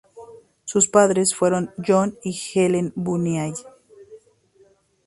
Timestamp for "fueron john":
1.35-2.17